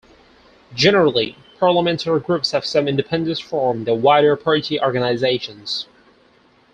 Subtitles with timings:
[0.73, 5.85] Generally, parliamentary groups have some independence from the wider party organisations.